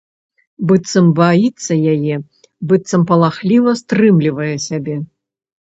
[0.69, 2.15] Быццам баіцца яе,
[2.73, 5.01] быццам палахліва стрымлівае сябе.